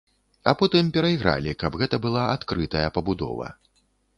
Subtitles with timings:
[0.51, 3.55] А потым перайгралі, каб гэта была адкрытая пабудова.